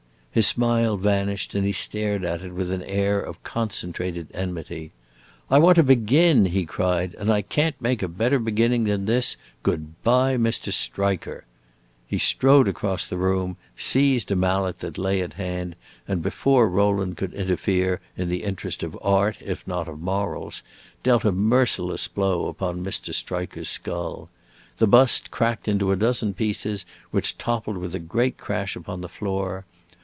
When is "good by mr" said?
9.61-10.71